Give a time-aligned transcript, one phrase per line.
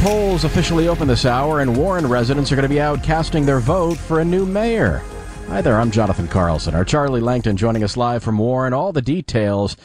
[0.00, 3.60] Polls officially open this hour, and Warren residents are going to be out casting their
[3.60, 5.02] vote for a new mayor.
[5.48, 6.74] Hi there, I'm Jonathan Carlson.
[6.74, 8.72] Our Charlie Langton joining us live from Warren.
[8.72, 9.76] All the details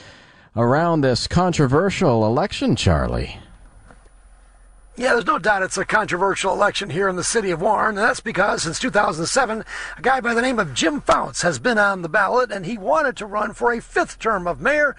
[0.55, 3.39] around this controversial election, Charlie.
[4.95, 8.07] Yeah, there's no doubt it's a controversial election here in the city of Warren, and
[8.07, 9.65] that's because since 2007,
[9.97, 12.77] a guy by the name of Jim Fouts has been on the ballot, and he
[12.77, 14.95] wanted to run for a fifth term of mayor.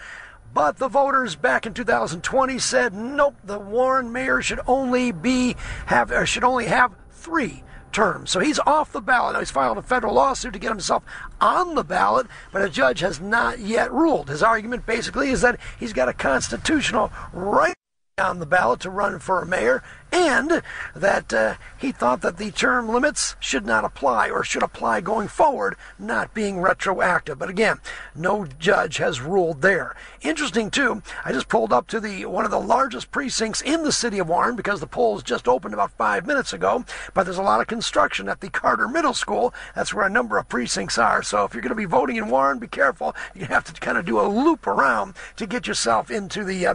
[0.56, 5.54] But the voters back in 2020 said, nope, the Warren mayor should only be
[5.84, 8.30] have or should only have three terms.
[8.30, 9.34] So he's off the ballot.
[9.34, 11.04] Now he's filed a federal lawsuit to get himself
[11.42, 14.30] on the ballot, but a judge has not yet ruled.
[14.30, 17.75] His argument basically is that he's got a constitutional right
[18.18, 20.62] on the ballot to run for a mayor, and
[20.94, 25.28] that uh, he thought that the term limits should not apply or should apply going
[25.28, 27.38] forward, not being retroactive.
[27.38, 27.78] But again,
[28.14, 29.94] no judge has ruled there.
[30.22, 31.02] Interesting too.
[31.26, 34.30] I just pulled up to the one of the largest precincts in the city of
[34.30, 36.86] Warren because the polls just opened about five minutes ago.
[37.12, 39.52] But there's a lot of construction at the Carter Middle School.
[39.74, 41.22] That's where a number of precincts are.
[41.22, 43.14] So if you're going to be voting in Warren, be careful.
[43.34, 46.74] You have to kind of do a loop around to get yourself into the uh,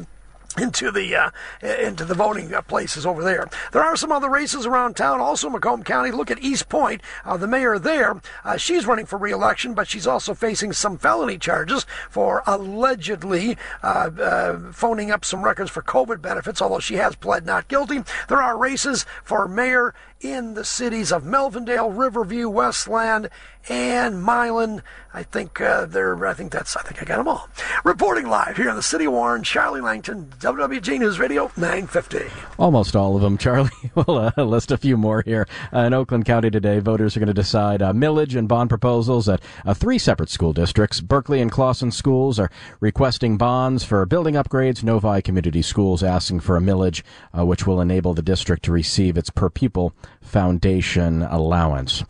[0.59, 1.31] into the uh,
[1.61, 3.47] into the voting uh, places over there.
[3.71, 6.11] There are some other races around town, also Macomb County.
[6.11, 7.01] Look at Eastpointe.
[7.25, 11.37] Uh, the mayor there, uh, she's running for re-election, but she's also facing some felony
[11.37, 16.61] charges for allegedly uh, uh, phoning up some records for COVID benefits.
[16.61, 18.03] Although she has pled not guilty.
[18.27, 23.29] There are races for mayor in the cities of Melvindale, Riverview, Westland,
[23.69, 24.83] and Milan.
[25.13, 26.25] I think uh, they're.
[26.25, 26.75] I think that's.
[26.75, 27.49] I think I got them all.
[27.83, 32.25] Reporting live here in the city of Warren, Charlie Langton, WWJ News Radio 950.
[32.57, 33.69] Almost all of them, Charlie.
[33.93, 35.47] we'll uh, list a few more here.
[35.71, 39.29] Uh, in Oakland County today, voters are going to decide uh, millage and bond proposals
[39.29, 40.99] at uh, three separate school districts.
[40.99, 42.49] Berkley and Clawson schools are
[42.79, 44.83] requesting bonds for building upgrades.
[44.83, 47.03] Novi Community Schools asking for a millage,
[47.37, 52.03] uh, which will enable the district to receive its per pupil foundation allowance.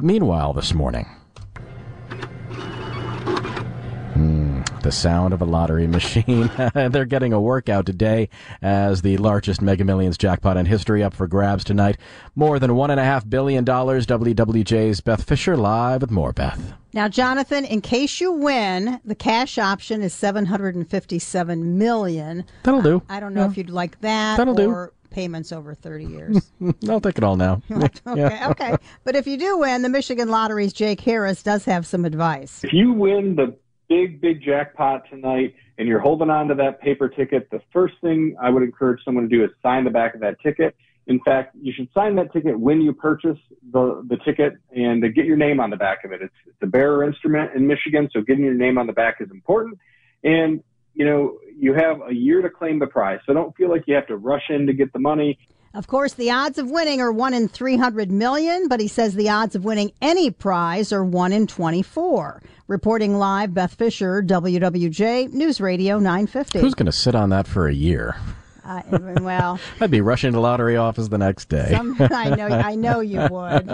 [0.00, 1.08] meanwhile, this morning.
[4.84, 6.50] The sound of a lottery machine.
[6.74, 8.28] They're getting a workout today
[8.62, 11.96] as the largest Mega Millions jackpot in history up for grabs tonight.
[12.36, 14.06] More than one and a half billion dollars.
[14.06, 16.32] WWJ's Beth Fisher live with more.
[16.32, 16.74] Beth.
[16.92, 22.44] Now, Jonathan, in case you win, the cash option is seven hundred and fifty-seven million.
[22.62, 23.02] That'll do.
[23.08, 23.50] I, I don't know yeah.
[23.50, 24.36] if you'd like that.
[24.36, 26.52] That'll or do payments over 30 years.
[26.88, 27.62] I'll take it all now.
[27.70, 28.50] okay, yeah.
[28.50, 28.76] okay.
[29.04, 32.64] But if you do win, the Michigan Lottery's Jake Harris does have some advice.
[32.64, 33.56] If you win the
[33.88, 38.36] big, big jackpot tonight and you're holding on to that paper ticket, the first thing
[38.40, 40.76] I would encourage someone to do is sign the back of that ticket.
[41.06, 43.38] In fact, you should sign that ticket when you purchase
[43.72, 46.22] the, the ticket and get your name on the back of it.
[46.22, 49.30] It's, it's a bearer instrument in Michigan, so getting your name on the back is
[49.30, 49.78] important.
[50.22, 50.62] And,
[50.94, 53.94] you know, you have a year to claim the prize, so don't feel like you
[53.94, 55.38] have to rush in to get the money.
[55.74, 59.28] Of course, the odds of winning are 1 in 300 million, but he says the
[59.28, 62.40] odds of winning any prize are 1 in 24.
[62.68, 66.60] Reporting live, Beth Fisher, WWJ News Radio 950.
[66.60, 68.14] Who's going to sit on that for a year?
[68.64, 68.82] Uh,
[69.20, 71.70] well, I'd be rushing to lottery office the next day.
[71.72, 73.68] Some, I know, I know you would.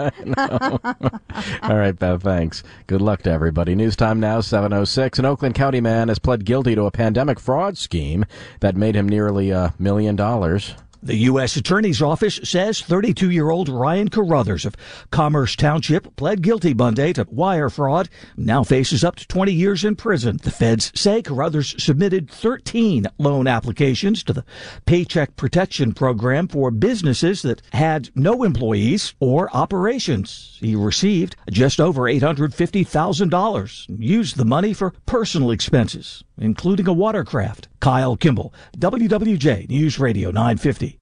[1.61, 2.23] All right, Beth.
[2.23, 2.63] Thanks.
[2.87, 3.75] Good luck to everybody.
[3.75, 5.19] News time now, seven oh six.
[5.19, 8.25] An Oakland County man has pled guilty to a pandemic fraud scheme
[8.59, 10.73] that made him nearly a million dollars.
[11.03, 11.55] The U.S.
[11.55, 14.75] Attorney's Office says 32 year old Ryan Carruthers of
[15.09, 18.07] Commerce Township pled guilty Monday to wire fraud,
[18.37, 20.37] now faces up to 20 years in prison.
[20.43, 24.45] The feds say Carruthers submitted 13 loan applications to the
[24.85, 30.59] Paycheck Protection Program for businesses that had no employees or operations.
[30.59, 37.69] He received just over $850,000 and used the money for personal expenses, including a watercraft.
[37.81, 40.99] Kyle Kimball, WWJ News Radio 950.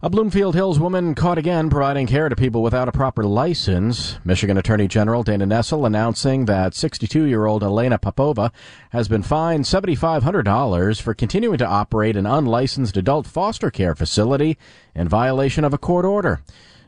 [0.00, 4.16] A Bloomfield Hills woman caught again providing care to people without a proper license.
[4.24, 8.52] Michigan Attorney General Dana Nessel announcing that 62 year old Elena Popova
[8.90, 14.56] has been fined $7,500 for continuing to operate an unlicensed adult foster care facility
[14.94, 16.42] in violation of a court order.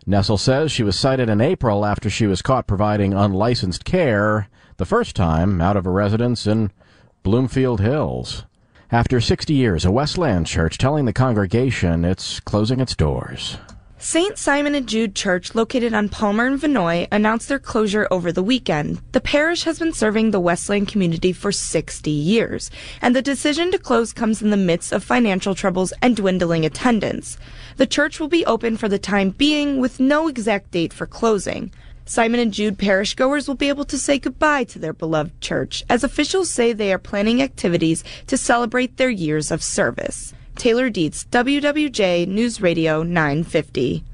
[0.07, 4.87] Nessel says she was cited in April after she was caught providing unlicensed care the
[4.87, 6.71] first time out of a residence in
[7.25, 8.45] Bloomfield Hills.
[8.93, 13.57] After 60 years, a Westland church telling the congregation it's closing its doors.
[13.97, 14.37] St.
[14.37, 19.01] Simon and Jude Church, located on Palmer and Venoy, announced their closure over the weekend.
[19.13, 23.79] The parish has been serving the Westland community for 60 years, and the decision to
[23.79, 27.39] close comes in the midst of financial troubles and dwindling attendance.
[27.79, 31.73] The church will be open for the time being with no exact date for closing.
[32.05, 35.85] Simon and Jude parish goers will be able to say goodbye to their beloved church,
[35.89, 40.35] as officials say they are planning activities to celebrate their years of service.
[40.57, 44.05] Taylor Dietz, WWJ News Radio 950.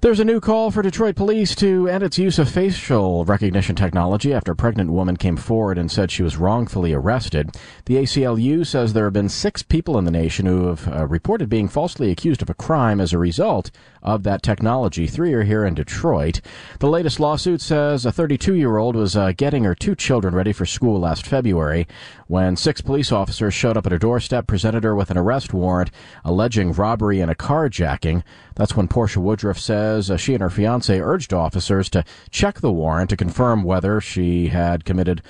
[0.00, 4.32] There's a new call for Detroit police to end its use of facial recognition technology
[4.32, 7.56] after a pregnant woman came forward and said she was wrongfully arrested.
[7.86, 11.48] The ACLU says there have been six people in the nation who have uh, reported
[11.48, 15.08] being falsely accused of a crime as a result of that technology.
[15.08, 16.42] Three are here in Detroit.
[16.78, 20.52] The latest lawsuit says a 32 year old was uh, getting her two children ready
[20.52, 21.88] for school last February
[22.28, 25.90] when six police officers showed up at her doorstep, presented her with an arrest warrant
[26.24, 28.22] alleging robbery and a carjacking.
[28.54, 32.72] That's when Porcha Woodruff says uh, she and her fiance urged officers to check the
[32.72, 35.22] warrant to confirm whether she had committed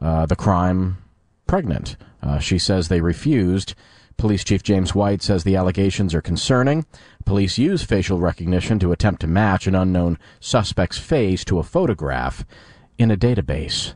[0.00, 0.98] uh, the crime
[1.46, 1.96] pregnant.
[2.22, 3.74] Uh, she says they refused.
[4.16, 6.86] Police Chief James White says the allegations are concerning.
[7.24, 12.44] Police use facial recognition to attempt to match an unknown suspect's face to a photograph
[12.96, 13.94] in a database.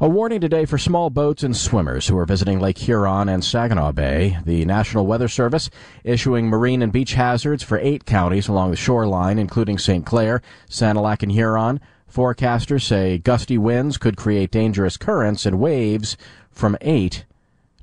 [0.00, 3.92] A warning today for small boats and swimmers who are visiting Lake Huron and Saginaw
[3.92, 4.38] Bay.
[4.44, 5.70] The National Weather Service
[6.02, 10.04] issuing marine and beach hazards for eight counties along the shoreline, including St.
[10.04, 11.80] Clair, Sanilac, and Huron.
[12.12, 16.16] Forecasters say gusty winds could create dangerous currents and waves
[16.50, 17.24] from 8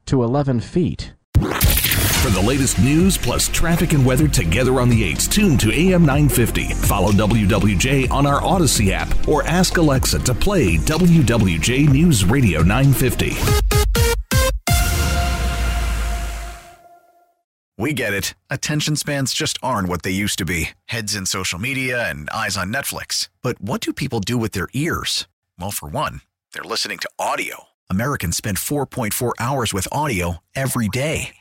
[0.06, 1.14] to 11 feet.
[2.22, 6.06] For the latest news plus traffic and weather together on the 8s, tune to AM
[6.06, 6.70] 950.
[6.76, 13.36] Follow WWJ on our Audacy app or ask Alexa to play WWJ News Radio 950.
[17.76, 18.36] We get it.
[18.52, 22.56] Attention spans just aren't what they used to be heads in social media and eyes
[22.56, 23.30] on Netflix.
[23.42, 25.28] But what do people do with their ears?
[25.60, 26.22] Well, for one,
[26.54, 27.70] they're listening to audio.
[27.90, 31.41] Americans spend 4.4 hours with audio every day.